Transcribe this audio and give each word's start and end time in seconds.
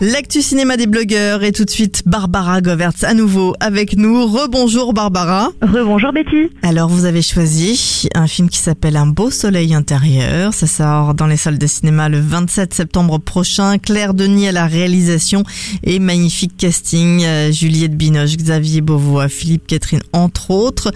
L'actu 0.00 0.42
cinéma 0.42 0.76
des 0.76 0.86
blogueurs 0.86 1.42
et 1.42 1.50
tout 1.50 1.64
de 1.64 1.70
suite 1.70 2.02
Barbara 2.06 2.60
Govertz 2.60 3.02
à 3.02 3.14
nouveau 3.14 3.54
avec 3.58 3.96
nous. 3.96 4.26
Rebonjour 4.26 4.92
Barbara. 4.92 5.50
Rebonjour 5.60 6.12
Betty. 6.12 6.52
Alors 6.62 6.88
vous 6.88 7.04
avez 7.04 7.20
choisi 7.20 8.08
un 8.14 8.28
film 8.28 8.48
qui 8.48 8.58
s'appelle 8.58 8.96
Un 8.96 9.08
beau 9.08 9.32
soleil 9.32 9.74
intérieur. 9.74 10.54
Ça 10.54 10.68
sort 10.68 11.14
dans 11.14 11.26
les 11.26 11.36
salles 11.36 11.58
de 11.58 11.66
cinéma 11.66 12.08
le 12.08 12.20
27 12.20 12.74
septembre 12.74 13.18
prochain. 13.18 13.78
Claire 13.78 14.14
Denis 14.14 14.46
à 14.46 14.52
la 14.52 14.66
réalisation 14.66 15.42
et 15.82 15.98
magnifique 15.98 16.56
casting. 16.56 17.24
Euh, 17.24 17.50
Juliette 17.50 17.96
Binoche, 17.96 18.36
Xavier 18.36 18.82
Beauvois, 18.82 19.28
Philippe 19.28 19.66
Catherine 19.66 20.02
entre 20.12 20.52
autres. 20.52 20.92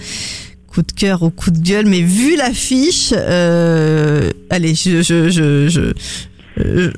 Coup 0.68 0.82
de 0.82 0.92
cœur 0.92 1.22
ou 1.22 1.30
coup 1.30 1.50
de 1.50 1.58
gueule, 1.58 1.84
mais 1.86 2.00
vu 2.00 2.34
l'affiche, 2.34 3.12
euh, 3.12 4.30
allez, 4.48 4.74
je, 4.74 5.02
je, 5.02 5.28
je, 5.28 5.68
je, 5.68 5.92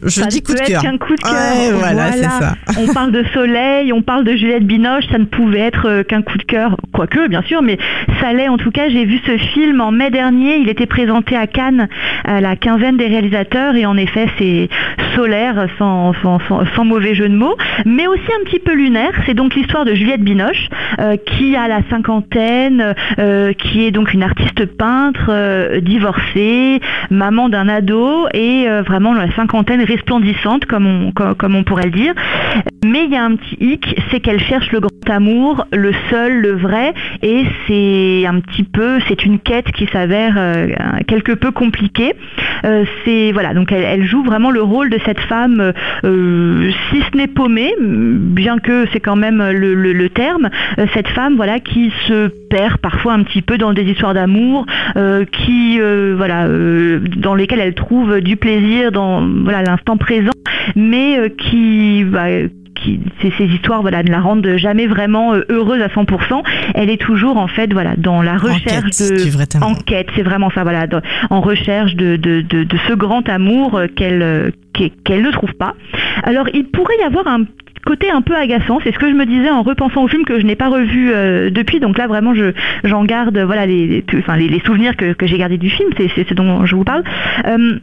je 0.03 0.09
ça 0.09 0.27
dis 0.27 0.43
coup 0.43 0.53
de 0.55 0.59
cœur. 0.61 0.83
qu'un 0.83 0.98
coup 0.98 1.15
de 1.15 1.20
cœur. 1.20 1.33
Ouais, 1.33 1.73
voilà, 1.73 2.12
c'est 2.12 2.23
ça. 2.25 2.55
on 2.79 2.93
parle 2.93 3.12
de 3.12 3.25
soleil, 3.33 3.93
on 3.93 4.03
parle 4.03 4.25
de 4.25 4.33
Juliette 4.37 4.67
Binoche, 4.67 5.05
ça 5.11 5.19
ne 5.19 5.25
pouvait 5.25 5.61
être 5.61 5.89
euh, 5.89 6.03
qu'un 6.03 6.23
coup 6.23 6.37
de 6.39 6.43
cœur, 6.45 6.77
quoique 6.93 7.29
bien 7.29 7.43
sûr, 7.43 7.62
mais 7.62 7.79
ça 8.20 8.33
l'est 8.33 8.48
en 8.48 8.57
tout 8.57 8.70
cas. 8.70 8.89
J'ai 8.89 9.05
vu 9.05 9.19
ce 9.27 9.37
film 9.39 9.81
en 9.81 9.91
mai 9.91 10.11
dernier, 10.11 10.57
il 10.59 10.69
était 10.69 10.87
présenté 10.87 11.37
à 11.37 11.47
Cannes 11.47 11.89
à 12.25 12.41
la 12.41 12.57
quinzaine 12.57 12.97
des 12.97 13.07
réalisateurs 13.07 13.75
et 13.77 13.87
en 13.87 13.97
effet 13.97 14.27
c'est 14.39 14.69
solaire 15.15 15.67
sans, 15.79 16.12
sans, 16.23 16.39
sans- 16.48 16.65
sans 16.75 16.85
mauvais 16.85 17.15
jeu 17.15 17.29
de 17.29 17.35
mots, 17.35 17.57
mais 17.87 18.07
aussi 18.07 18.23
un 18.41 18.45
petit 18.45 18.59
peu 18.59 18.75
lunaire. 18.75 19.12
C'est 19.27 19.35
donc 19.35 19.55
l'histoire 19.55 19.85
de 19.85 19.95
Juliette 19.95 20.23
Binoche 20.23 20.69
euh, 20.98 21.17
qui 21.17 21.57
a 21.57 21.69
la 21.69 21.81
cinquantaine, 21.91 22.95
euh, 23.19 23.53
qui 23.53 23.85
est 23.85 23.91
donc 23.91 24.12
une 24.12 24.23
artiste 24.23 24.67
peintre, 24.77 25.27
euh, 25.29 25.81
divorcée, 25.81 26.81
maman 27.11 27.48
d'un 27.48 27.69
ado 27.69 28.27
et 28.35 28.69
euh, 28.69 28.83
vraiment 28.83 29.12
la 29.15 29.31
cinquantaine 29.35 29.53
resplendissante 29.84 30.64
comme 30.66 30.86
on, 30.86 31.12
comme 31.12 31.55
on 31.55 31.64
pourrait 31.64 31.84
le 31.84 31.91
dire. 31.91 32.14
Mais 32.84 33.06
il 33.06 33.12
y 33.12 33.16
a 33.16 33.24
un 33.24 33.36
petit 33.36 33.56
hic, 33.60 33.98
c'est 34.10 34.20
qu'elle 34.20 34.40
cherche 34.40 34.70
le 34.70 34.80
grand 34.80 34.90
amour, 35.08 35.66
le 35.72 35.92
seul, 36.10 36.42
le 36.42 36.52
vrai, 36.52 36.92
et 37.22 37.44
c'est 37.66 38.27
un 38.27 38.40
petit 38.40 38.62
peu, 38.62 38.98
c'est 39.08 39.24
une 39.24 39.38
quête 39.38 39.72
qui 39.72 39.86
s'avère 39.86 40.34
euh, 40.36 40.68
quelque 41.06 41.32
peu 41.32 41.50
compliquée. 41.50 42.12
Euh, 42.64 42.84
c'est 43.05 43.32
voilà, 43.32 43.55
donc 43.55 43.72
elle, 43.72 44.05
joue 44.05 44.22
vraiment 44.22 44.50
le 44.50 44.60
rôle 44.60 44.90
de 44.90 44.98
cette 45.06 45.20
femme, 45.20 45.72
euh, 46.05 46.70
si 46.90 47.02
ce 47.10 47.16
n'est 47.16 47.27
paumée, 47.27 47.74
bien 47.80 48.58
que 48.58 48.86
c'est 48.92 49.00
quand 49.00 49.16
même 49.16 49.42
le, 49.50 50.08
terme, 50.10 50.50
cette 50.92 51.08
femme 51.08 51.36
voilà 51.36 51.60
qui 51.60 51.90
se 52.06 52.28
perd 52.50 52.77
parfois 52.77 53.14
un 53.14 53.23
petit 53.23 53.40
peu 53.40 53.56
dans 53.56 53.73
des 53.73 53.84
histoires 53.84 54.12
d'amour, 54.12 54.67
qui 55.33 55.80
voilà, 56.17 56.46
dans 57.17 57.34
lesquelles 57.34 57.61
elle 57.61 57.74
trouve 57.74 58.20
du 58.20 58.36
plaisir 58.36 58.92
dans 58.92 59.27
voilà 59.44 59.62
l'instant 59.62 59.96
présent, 59.96 60.33
mais 60.77 61.33
qui 61.39 62.05
bah, 62.05 62.28
qui, 62.74 63.01
ces, 63.23 63.45
histoires 63.46 63.83
voilà, 63.83 64.02
ne 64.02 64.11
la 64.11 64.20
rendent 64.20 64.57
jamais 64.57 64.86
vraiment 64.86 65.35
euh, 65.35 65.42
heureuse 65.48 65.80
à 65.80 65.89
100%. 65.89 66.42
Elle 66.74 66.90
est 66.90 67.01
toujours 67.01 67.36
en 67.36 67.46
fait 67.48 67.73
voilà, 67.73 67.95
dans 67.96 68.23
la 68.23 68.36
recherche 68.36 68.90
quête 68.90 69.08
de 69.11 69.17
c'est 70.14 70.23
vraiment 70.23 70.51
ça, 70.51 70.62
voilà, 70.62 70.86
dans- 70.86 71.01
en 71.30 71.40
recherche 71.40 71.95
de, 71.96 72.17
de, 72.17 72.40
de, 72.42 72.64
de 72.64 72.77
ce 72.89 72.92
grand 72.95 73.29
amour 73.29 73.77
euh, 73.77 73.86
qu'elle 73.86 74.23
euh, 74.23 74.51
qu'elle 75.05 75.23
ne 75.23 75.30
trouve 75.30 75.52
pas. 75.55 75.74
Alors 76.24 76.48
il 76.52 76.64
pourrait 76.67 76.96
y 77.01 77.05
avoir 77.05 77.27
un 77.29 77.45
côté 77.86 78.11
un 78.11 78.23
peu 78.23 78.35
agaçant, 78.35 78.79
c'est 78.83 78.92
ce 78.95 78.98
que 78.98 79.08
je 79.11 79.14
me 79.14 79.27
disais 79.27 79.51
en 79.51 79.62
repensant 79.62 80.02
au 80.05 80.08
film 80.08 80.24
que 80.24 80.41
je 80.41 80.46
n'ai 80.46 80.56
pas 80.56 80.68
revu 80.68 81.12
euh, 81.12 81.51
depuis, 81.51 81.80
donc 81.80 81.98
là 81.98 82.06
vraiment 82.06 82.35
je 82.35 82.52
j'en 82.83 83.05
garde 83.05 83.36
voilà 83.39 83.67
les, 83.67 84.02
enfin, 84.18 84.36
les, 84.36 84.48
les 84.48 84.61
souvenirs 84.61 84.96
que, 84.96 85.12
que 85.12 85.27
j'ai 85.27 85.36
gardés 85.39 85.58
du 85.58 85.68
film, 85.70 85.91
c'est 85.98 86.11
c'est 86.14 86.27
ce 86.29 86.35
dont 86.35 86.64
je 86.67 86.74
vous 86.74 86.85
parle. 86.85 87.05
Euh, 87.46 87.79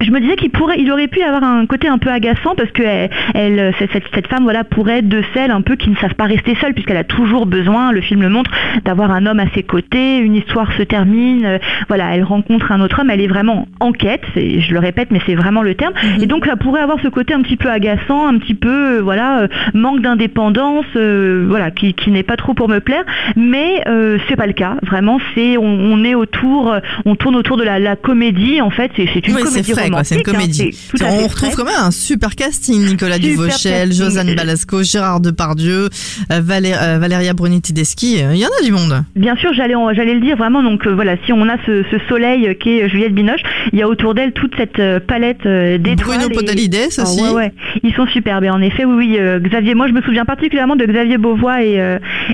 je 0.00 0.10
me 0.10 0.20
disais 0.20 0.36
qu'il 0.36 0.50
pourrait, 0.50 0.76
il 0.78 0.90
aurait 0.90 1.08
pu 1.08 1.22
avoir 1.22 1.42
un 1.44 1.66
côté 1.66 1.88
un 1.88 1.98
peu 1.98 2.10
agaçant 2.10 2.54
parce 2.56 2.70
que 2.70 2.82
elle, 2.82 3.10
elle- 3.34 3.74
cette, 3.78 3.92
cette- 3.92 4.04
cette 4.14 4.26
femme 4.28 4.44
voilà 4.44 4.64
pourrait 4.64 4.98
être 4.98 5.08
de 5.08 5.22
celles 5.34 5.50
un 5.50 5.60
peu 5.62 5.76
qui 5.76 5.90
ne 5.90 5.96
savent 5.96 6.14
pas 6.14 6.24
rester 6.24 6.54
seule 6.60 6.72
puisqu'elle 6.74 6.96
a 6.96 7.04
toujours 7.04 7.46
besoin, 7.46 7.92
le 7.92 8.00
film 8.00 8.22
le 8.22 8.28
montre, 8.28 8.50
d'avoir 8.84 9.10
un 9.10 9.26
homme 9.26 9.40
à 9.40 9.48
ses 9.54 9.62
côtés. 9.62 10.18
Une 10.18 10.34
histoire 10.36 10.72
se 10.72 10.82
termine, 10.82 11.44
euh, 11.44 11.58
voilà, 11.88 12.14
elle 12.14 12.24
rencontre 12.24 12.72
un 12.72 12.80
autre 12.80 13.00
homme, 13.00 13.10
elle 13.10 13.20
est 13.20 13.26
vraiment 13.28 13.66
en 13.80 13.92
quête. 13.92 14.22
Je 14.36 14.72
le 14.72 14.78
répète, 14.78 15.08
mais 15.10 15.20
c'est 15.26 15.34
vraiment 15.34 15.62
le 15.62 15.74
terme. 15.74 15.92
Et 16.20 16.26
donc 16.26 16.46
ça 16.46 16.56
pourrait 16.56 16.80
avoir 16.80 16.98
ce 17.02 17.08
côté 17.08 17.34
un 17.34 17.42
petit 17.42 17.56
peu 17.56 17.68
agaçant, 17.70 18.26
un 18.26 18.38
petit 18.38 18.54
peu 18.54 18.98
euh, 18.98 19.00
voilà 19.02 19.40
euh, 19.42 19.48
manque 19.74 20.00
d'indépendance, 20.00 20.86
euh, 20.96 21.44
voilà 21.48 21.70
qui, 21.70 21.94
qui 21.94 22.10
n'est 22.10 22.22
pas 22.22 22.36
trop 22.36 22.54
pour 22.54 22.68
me 22.68 22.80
plaire. 22.80 23.04
Mais 23.36 23.82
euh, 23.86 24.18
c'est 24.28 24.36
pas 24.36 24.46
le 24.46 24.52
cas. 24.52 24.76
Vraiment, 24.82 25.18
c'est 25.34 25.56
on, 25.56 25.64
on 25.64 26.04
est 26.04 26.14
autour, 26.14 26.72
euh, 26.72 26.80
on 27.04 27.14
tourne 27.16 27.36
autour 27.36 27.56
de 27.56 27.62
la, 27.64 27.78
la 27.78 27.96
comédie. 27.96 28.60
En 28.60 28.70
fait, 28.70 28.90
c'est 28.96 29.26
une 29.26 29.34
Oui, 29.34 29.42
comédie 29.42 29.72
quoi, 29.96 30.04
c'est 30.04 30.14
une 30.16 30.20
hein, 30.20 30.24
comédie. 30.32 30.70
on 31.02 31.26
retrouve 31.26 31.54
quand 31.56 31.64
même 31.64 31.74
un 31.78 31.90
super 31.90 32.34
casting 32.36 32.86
Nicolas 32.86 33.16
Super 33.16 33.30
Duvauchel, 33.30 33.88
casting. 33.88 34.04
Josanne 34.04 34.34
Balasco, 34.34 34.82
Gérard 34.82 35.20
Depardieu, 35.20 35.88
euh, 36.32 36.40
Valé- 36.40 36.74
euh, 36.80 36.98
Valéria 36.98 37.32
Bruni-Tedeschi. 37.34 38.22
euh, 38.22 38.34
Il 38.34 38.40
y 38.40 38.44
en 38.44 38.48
a 38.60 38.64
du 38.64 38.72
monde. 38.72 39.04
Bien 39.16 39.36
sûr, 39.36 39.52
j'allais 39.54 39.74
le 40.14 40.20
dire 40.20 40.36
vraiment. 40.36 40.62
Donc 40.62 40.86
euh, 40.86 40.94
voilà, 40.94 41.16
si 41.26 41.32
on 41.32 41.48
a 41.48 41.56
ce, 41.66 41.84
ce 41.90 41.96
soleil 42.08 42.56
qui 42.58 42.78
est 42.78 42.88
Juliette 42.88 43.14
Binoche, 43.14 43.40
il 43.72 43.78
y 43.78 43.82
a 43.82 43.88
autour 43.88 44.14
d'elle 44.14 44.32
toute 44.32 44.54
cette 44.56 44.80
palette 45.06 45.46
d'étoiles. 45.46 46.18
Bruno 46.18 46.28
et- 46.30 46.34
Podalides 46.34 46.76
Ah, 46.98 47.02
aussi. 47.02 47.22
ouais, 47.22 47.30
ouais. 47.30 47.52
Ils 47.82 47.94
sont 47.94 48.06
superbes. 48.06 48.44
Et 48.44 48.50
en 48.50 48.60
effet, 48.60 48.84
oui, 48.84 49.16
oui. 49.18 49.18
Xavier, 49.48 49.74
moi, 49.74 49.88
je 49.88 49.92
me 49.92 50.02
souviens 50.02 50.24
particulièrement 50.24 50.76
de 50.76 50.84
Xavier 50.84 51.18
Beauvois 51.18 51.62
et, 51.62 51.80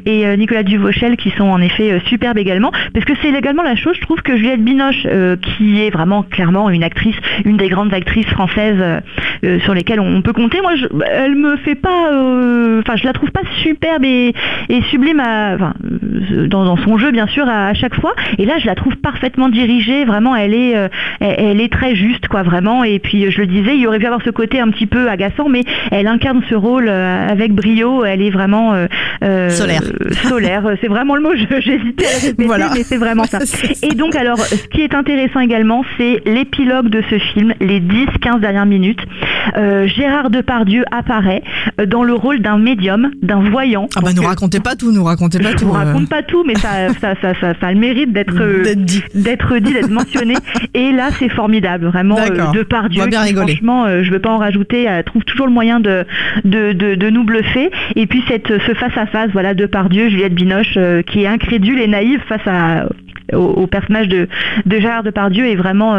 et 0.05 0.37
Nicolas 0.37 0.63
Duvauchel 0.63 1.17
qui 1.17 1.31
sont 1.37 1.45
en 1.45 1.61
effet 1.61 2.01
superbes 2.09 2.39
également. 2.39 2.73
Parce 2.95 3.05
que 3.05 3.13
c'est 3.23 3.29
également 3.31 3.63
la 3.63 3.77
chose, 3.77 3.95
je 3.97 4.01
trouve 4.03 4.21
que 4.23 4.37
Juliette 4.37 4.63
Binoche, 4.65 5.07
euh, 5.07 5.37
qui 5.37 5.81
est 5.81 5.91
vraiment 5.91 6.23
clairement 6.23 6.71
une 6.71 6.83
actrice, 6.83 7.17
une 7.47 7.57
des 7.57 7.69
grandes 7.69 7.95
actrices 7.95 8.27
françaises 8.27 8.77
euh, 8.79 9.01
euh, 9.45 9.61
sur 9.61 9.73
lesquelles 9.73 10.01
on, 10.01 10.17
on 10.17 10.23
peut 10.23 10.33
compter, 10.35 10.61
moi, 10.61 10.75
je, 10.77 10.87
elle 11.11 11.35
me 11.37 11.57
fait 11.59 11.75
pas, 11.77 12.13
euh, 12.13 12.81
enfin, 12.81 12.97
je 12.97 13.05
la 13.05 13.13
trouve 13.13 13.31
pas 13.31 13.41
superbe 13.63 14.05
et, 14.05 14.35
et 14.69 14.83
sublime, 14.91 15.21
à- 15.21 15.57
dans, 16.49 16.65
dans 16.65 16.77
son 16.77 16.99
jeu, 16.99 17.11
bien 17.13 17.27
sûr, 17.27 17.49
à, 17.49 17.69
à 17.69 17.75
chaque 17.75 17.95
fois. 18.01 18.15
Et 18.39 18.45
là, 18.45 18.55
je 18.59 18.67
la 18.67 18.75
trouve 18.75 18.97
parfaitement 18.97 19.49
dirigée. 19.49 20.05
Vraiment, 20.05 20.35
elle 20.37 20.55
est, 20.55 20.77
euh, 20.77 20.89
elle, 21.21 21.35
elle 21.39 21.61
est 21.61 21.73
très 21.73 21.95
juste, 21.95 22.29
quoi, 22.29 22.43
vraiment. 22.43 22.85
Et 22.85 22.99
puis, 22.99 23.31
je 23.31 23.41
le 23.41 23.47
disais, 23.47 23.75
il 23.77 23.81
y 23.81 23.87
aurait 23.87 23.99
pu 23.99 24.07
avoir 24.07 24.23
ce 24.23 24.31
côté 24.31 24.61
un 24.61 24.69
petit 24.71 24.87
peu 24.87 25.09
agaçant, 25.09 25.49
mais 25.49 25.63
elle 25.91 26.07
incarne 26.09 26.43
ce 26.51 26.55
rôle 26.55 26.89
avec 26.89 27.53
brio. 27.53 28.05
Elle 28.05 28.23
est 28.23 28.31
vraiment 28.31 28.75
Solaire. 29.51 29.83
Solaire, 30.29 30.63
c'est 30.81 30.89
vraiment 30.89 31.15
le 31.17 31.23
mot. 31.23 31.31
J'hésitais 31.35 32.07
à 32.07 32.09
le 32.21 32.27
répéter, 32.29 32.47
Voilà. 32.47 32.71
mais 32.75 32.83
c'est 32.83 32.97
vraiment 32.97 33.25
ça. 33.25 33.39
Et 33.83 33.95
donc, 33.95 34.17
alors, 34.17 34.39
ce 34.39 34.67
qui 34.69 34.83
est 34.83 34.95
intéressant 34.95 35.41
également, 35.41 35.85
c'est 35.99 36.23
l'épilogue 36.27 36.89
de 36.89 37.03
ce 37.11 37.19
film, 37.19 37.36
les 37.61 37.81
10-15 37.81 38.41
dernières 38.41 38.67
minutes. 38.67 39.01
Euh, 39.57 39.87
Gérard 39.87 40.31
Depardieu 40.31 40.85
apparaît 40.91 41.43
euh, 41.81 41.87
dans 41.87 42.03
le 42.03 42.15
rôle 42.15 42.41
d'un 42.41 42.59
médium, 42.59 43.11
d'un 43.23 43.41
voyant. 43.41 43.89
Ah 43.97 44.01
bah 44.03 44.11
nous 44.15 44.23
racontez 44.23 44.61
pas 44.61 44.75
tout, 44.77 44.93
nous 44.93 45.05
racontez 45.05 45.39
pas 45.39 45.53
je 45.53 45.57
tout. 45.57 45.67
vous 45.67 45.75
euh, 45.75 45.79
raconte 45.79 46.09
pas 46.09 46.23
tout, 46.23 46.45
mais 46.45 46.55
ça, 46.57 46.89
ça, 47.01 47.15
ça, 47.21 47.35
ça, 47.41 47.55
ça 47.61 47.67
a 47.67 47.73
le 47.73 47.79
mérite 47.79 48.13
d'être 48.13 48.35
dit. 48.75 49.03
d'être 49.15 49.59
dit, 49.59 49.73
d'être 49.73 49.91
mentionné. 49.91 50.35
Et 50.75 50.93
là, 50.93 51.09
c'est 51.19 51.29
formidable, 51.29 51.87
vraiment. 51.87 52.19
Euh, 52.19 52.53
de 52.53 52.63
par 52.63 52.89
Dieu, 52.89 53.03
On 53.03 53.05
va 53.05 53.11
bien 53.11 53.37
franchement, 53.37 53.85
euh, 53.85 54.03
je 54.03 54.11
veux 54.11 54.19
pas 54.19 54.31
en 54.31 54.39
rajouter. 54.39 54.89
Trouve 55.07 55.25
toujours 55.25 55.47
le 55.47 55.53
moyen 55.53 55.81
de 55.81 56.05
de, 56.45 56.73
de, 56.73 56.95
de 56.95 57.11
nous 57.11 57.25
bluffer. 57.25 57.71
Et 57.95 58.07
puis 58.07 58.23
cette 58.29 58.49
ce 58.49 58.75
face 58.75 58.97
à 58.97 59.07
face, 59.07 59.31
voilà, 59.33 59.55
de 59.55 59.67
par 59.67 59.89
Dieu, 59.89 60.09
Juliette 60.09 60.35
Binoche, 60.35 60.79
qui 61.07 61.23
est 61.23 61.27
incrédule 61.27 61.81
et 61.81 61.89
naïve 61.89 62.21
face 62.29 62.47
à 62.47 62.89
au, 63.33 63.67
personnage 63.67 64.07
de, 64.09 64.29
de 64.67 64.81
Gérard 64.81 65.03
Depardieu 65.03 65.47
est 65.47 65.57
vraiment 65.57 65.97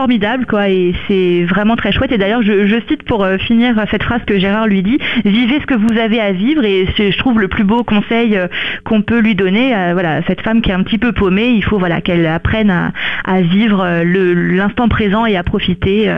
formidable, 0.00 0.46
quoi, 0.46 0.70
et 0.70 0.94
c'est 1.06 1.44
vraiment 1.44 1.76
très 1.76 1.92
chouette. 1.92 2.10
Et 2.10 2.16
d'ailleurs, 2.16 2.40
je, 2.40 2.66
je, 2.66 2.76
cite 2.88 3.02
pour 3.02 3.26
finir 3.46 3.74
cette 3.90 4.02
phrase 4.02 4.22
que 4.26 4.38
Gérard 4.38 4.66
lui 4.66 4.82
dit 4.82 4.98
vivez 5.26 5.60
ce 5.60 5.66
que 5.66 5.74
vous 5.74 5.98
avez 5.98 6.18
à 6.18 6.32
vivre, 6.32 6.64
et 6.64 6.88
je 6.96 7.18
trouve 7.18 7.38
le 7.38 7.48
plus 7.48 7.64
beau 7.64 7.84
conseil 7.84 8.38
qu'on 8.84 9.02
peut 9.02 9.18
lui 9.18 9.34
donner. 9.34 9.68
voilà, 9.92 10.22
cette 10.26 10.40
femme 10.40 10.62
qui 10.62 10.70
est 10.70 10.72
un 10.72 10.82
petit 10.82 10.96
peu 10.96 11.12
paumée, 11.12 11.50
il 11.50 11.62
faut 11.62 11.78
voilà 11.78 12.00
qu'elle 12.00 12.24
apprenne 12.24 12.70
à, 12.70 12.92
à 13.26 13.42
vivre 13.42 14.02
l'instant 14.02 14.88
présent 14.88 15.26
et 15.26 15.36
à 15.36 15.42
profiter 15.42 16.10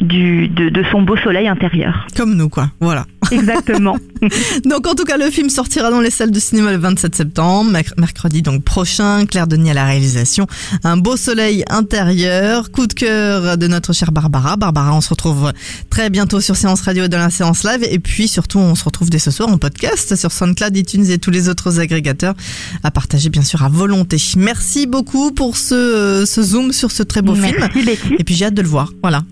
du, 0.00 0.48
de, 0.48 0.68
de 0.68 0.82
son 0.90 1.02
beau 1.02 1.16
soleil 1.16 1.46
intérieur. 1.46 2.08
Comme 2.16 2.34
nous, 2.34 2.48
quoi. 2.48 2.70
Voilà. 2.80 3.04
Exactement. 3.30 3.96
donc 4.64 4.86
en 4.86 4.94
tout 4.94 5.04
cas, 5.04 5.16
le 5.16 5.30
film 5.30 5.48
sortira 5.48 5.90
dans 5.90 6.00
les 6.00 6.10
salles 6.10 6.30
de 6.30 6.40
cinéma 6.40 6.72
le 6.72 6.78
27 6.78 7.14
septembre, 7.14 7.70
mercredi 7.96 8.42
donc 8.42 8.64
prochain. 8.64 9.26
Claire 9.26 9.46
Denis 9.46 9.70
à 9.70 9.74
la 9.74 9.84
réalisation. 9.84 10.46
Un 10.84 10.96
beau 10.96 11.16
soleil 11.16 11.64
intérieur. 11.68 12.70
Coup 12.70 12.86
de 12.86 12.94
cœur 12.94 13.27
de 13.56 13.66
notre 13.66 13.92
chère 13.92 14.12
Barbara. 14.12 14.56
Barbara, 14.56 14.94
on 14.94 15.00
se 15.00 15.10
retrouve 15.10 15.52
très 15.90 16.10
bientôt 16.10 16.40
sur 16.40 16.56
Séance 16.56 16.80
Radio 16.82 17.04
et 17.04 17.08
dans 17.08 17.18
la 17.18 17.30
séance 17.30 17.64
live. 17.64 17.86
Et 17.90 17.98
puis 17.98 18.28
surtout, 18.28 18.58
on 18.58 18.74
se 18.74 18.84
retrouve 18.84 19.10
dès 19.10 19.18
ce 19.18 19.30
soir 19.30 19.48
en 19.48 19.58
podcast 19.58 20.16
sur 20.16 20.32
SoundCloud, 20.32 20.76
iTunes 20.76 21.10
et 21.10 21.18
tous 21.18 21.30
les 21.30 21.48
autres 21.48 21.80
agrégateurs 21.80 22.34
à 22.82 22.90
partager 22.90 23.30
bien 23.30 23.42
sûr 23.42 23.62
à 23.62 23.68
volonté. 23.68 24.16
Merci 24.36 24.86
beaucoup 24.86 25.32
pour 25.32 25.56
ce, 25.56 26.24
ce 26.26 26.42
zoom 26.42 26.72
sur 26.72 26.90
ce 26.90 27.02
très 27.02 27.22
beau 27.22 27.34
Merci 27.34 27.72
film. 27.72 27.86
Betty. 27.86 28.14
Et 28.18 28.24
puis 28.24 28.34
j'ai 28.34 28.46
hâte 28.46 28.54
de 28.54 28.62
le 28.62 28.68
voir. 28.68 28.92
Voilà. 29.02 29.22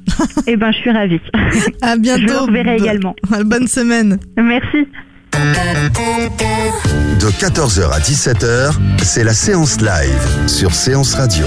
Eh 0.46 0.56
ben, 0.56 0.70
je 0.72 0.78
suis 0.78 0.90
ravie. 0.90 1.20
À 1.82 1.96
bientôt. 1.96 2.22
Je 2.22 2.32
le 2.32 2.38
reverrai 2.38 2.76
également. 2.76 3.14
Bonne 3.44 3.68
semaine. 3.68 4.18
Merci. 4.36 4.86
De 7.20 7.30
14h 7.30 7.90
à 7.90 7.98
17h, 7.98 8.72
c'est 9.02 9.24
la 9.24 9.34
séance 9.34 9.80
live 9.80 10.48
sur 10.48 10.74
Séance 10.74 11.14
Radio. 11.14 11.46